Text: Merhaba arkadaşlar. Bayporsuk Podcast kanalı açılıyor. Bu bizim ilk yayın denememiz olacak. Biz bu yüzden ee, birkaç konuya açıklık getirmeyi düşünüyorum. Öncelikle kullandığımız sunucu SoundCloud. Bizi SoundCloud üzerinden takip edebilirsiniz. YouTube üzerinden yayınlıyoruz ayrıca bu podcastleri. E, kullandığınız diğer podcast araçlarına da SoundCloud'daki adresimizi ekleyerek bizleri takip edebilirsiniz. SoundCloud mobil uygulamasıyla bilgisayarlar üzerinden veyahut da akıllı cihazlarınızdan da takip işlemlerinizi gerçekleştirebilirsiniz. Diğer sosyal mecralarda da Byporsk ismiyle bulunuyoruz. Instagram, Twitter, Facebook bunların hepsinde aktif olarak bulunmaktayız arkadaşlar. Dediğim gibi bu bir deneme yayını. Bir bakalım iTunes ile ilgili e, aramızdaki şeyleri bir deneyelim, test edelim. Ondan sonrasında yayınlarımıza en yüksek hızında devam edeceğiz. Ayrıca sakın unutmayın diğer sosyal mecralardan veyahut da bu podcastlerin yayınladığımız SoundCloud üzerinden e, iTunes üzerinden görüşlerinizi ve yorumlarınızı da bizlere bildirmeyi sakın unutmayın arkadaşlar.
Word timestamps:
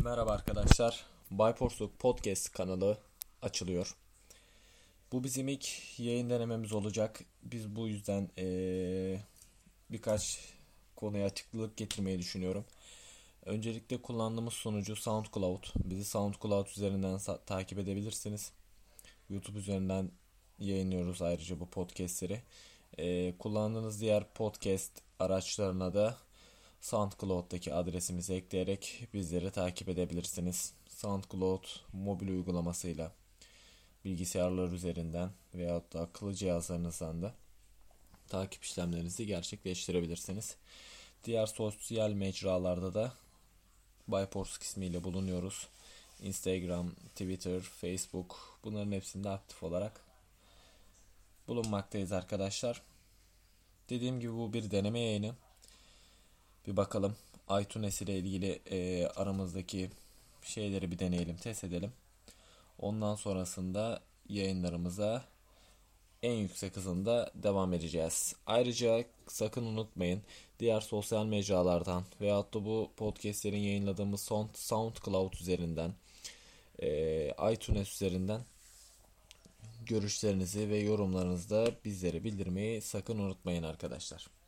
Merhaba 0.00 0.32
arkadaşlar. 0.32 1.04
Bayporsuk 1.30 1.98
Podcast 1.98 2.52
kanalı 2.52 2.98
açılıyor. 3.42 3.96
Bu 5.12 5.24
bizim 5.24 5.48
ilk 5.48 5.68
yayın 5.98 6.30
denememiz 6.30 6.72
olacak. 6.72 7.24
Biz 7.42 7.76
bu 7.76 7.88
yüzden 7.88 8.28
ee, 8.38 9.20
birkaç 9.90 10.38
konuya 10.96 11.26
açıklık 11.26 11.76
getirmeyi 11.76 12.18
düşünüyorum. 12.18 12.64
Öncelikle 13.46 14.02
kullandığımız 14.02 14.54
sunucu 14.54 14.96
SoundCloud. 14.96 15.64
Bizi 15.84 16.04
SoundCloud 16.04 16.66
üzerinden 16.66 17.18
takip 17.46 17.78
edebilirsiniz. 17.78 18.52
YouTube 19.30 19.58
üzerinden 19.58 20.10
yayınlıyoruz 20.58 21.22
ayrıca 21.22 21.60
bu 21.60 21.70
podcastleri. 21.70 22.42
E, 22.98 23.34
kullandığınız 23.38 24.00
diğer 24.00 24.24
podcast 24.34 24.92
araçlarına 25.18 25.94
da 25.94 26.16
SoundCloud'daki 26.82 27.74
adresimizi 27.74 28.34
ekleyerek 28.34 29.08
bizleri 29.14 29.50
takip 29.50 29.88
edebilirsiniz. 29.88 30.72
SoundCloud 30.88 31.64
mobil 31.92 32.28
uygulamasıyla 32.28 33.12
bilgisayarlar 34.04 34.72
üzerinden 34.72 35.30
veyahut 35.54 35.92
da 35.92 36.00
akıllı 36.00 36.34
cihazlarınızdan 36.34 37.22
da 37.22 37.34
takip 38.28 38.64
işlemlerinizi 38.64 39.26
gerçekleştirebilirsiniz. 39.26 40.56
Diğer 41.24 41.46
sosyal 41.46 42.10
mecralarda 42.10 42.94
da 42.94 43.12
Byporsk 44.08 44.62
ismiyle 44.62 45.04
bulunuyoruz. 45.04 45.68
Instagram, 46.20 46.90
Twitter, 46.90 47.60
Facebook 47.60 48.58
bunların 48.64 48.92
hepsinde 48.92 49.28
aktif 49.28 49.62
olarak 49.62 50.00
bulunmaktayız 51.48 52.12
arkadaşlar. 52.12 52.82
Dediğim 53.90 54.20
gibi 54.20 54.32
bu 54.32 54.52
bir 54.52 54.70
deneme 54.70 55.00
yayını. 55.00 55.34
Bir 56.66 56.76
bakalım 56.76 57.16
iTunes 57.60 58.02
ile 58.02 58.18
ilgili 58.18 58.60
e, 58.70 59.06
aramızdaki 59.06 59.90
şeyleri 60.42 60.90
bir 60.90 60.98
deneyelim, 60.98 61.36
test 61.36 61.64
edelim. 61.64 61.92
Ondan 62.78 63.14
sonrasında 63.14 64.00
yayınlarımıza 64.28 65.24
en 66.22 66.32
yüksek 66.32 66.76
hızında 66.76 67.30
devam 67.34 67.72
edeceğiz. 67.72 68.34
Ayrıca 68.46 69.04
sakın 69.28 69.64
unutmayın 69.64 70.22
diğer 70.60 70.80
sosyal 70.80 71.26
mecralardan 71.26 72.04
veyahut 72.20 72.54
da 72.54 72.64
bu 72.64 72.90
podcastlerin 72.96 73.58
yayınladığımız 73.58 74.30
SoundCloud 74.54 75.32
üzerinden 75.32 75.92
e, 76.82 77.52
iTunes 77.52 77.94
üzerinden 77.94 78.40
görüşlerinizi 79.86 80.68
ve 80.68 80.78
yorumlarınızı 80.78 81.50
da 81.50 81.70
bizlere 81.84 82.24
bildirmeyi 82.24 82.80
sakın 82.80 83.18
unutmayın 83.18 83.62
arkadaşlar. 83.62 84.41